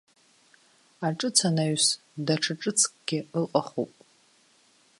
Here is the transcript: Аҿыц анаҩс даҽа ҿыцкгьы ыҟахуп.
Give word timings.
Аҿыц 1.07 1.37
анаҩс 1.47 1.85
даҽа 2.25 2.53
ҿыцкгьы 2.61 3.19
ыҟахуп. 3.41 3.91